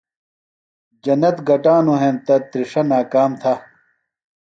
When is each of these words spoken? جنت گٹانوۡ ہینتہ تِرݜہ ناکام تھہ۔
جنت 1.03 1.37
گٹانوۡ 1.47 1.99
ہینتہ 2.01 2.35
تِرݜہ 2.49 2.81
ناکام 2.89 3.31
تھہ۔ 3.41 3.53